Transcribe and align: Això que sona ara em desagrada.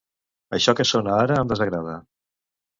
Això 0.57 0.73
que 0.79 0.85
sona 0.93 1.15
ara 1.19 1.39
em 1.43 1.53
desagrada. 1.53 1.97